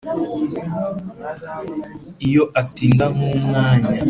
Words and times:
iyo 2.27 2.43
atinda 2.61 3.05
nk'umwanya 3.15 3.91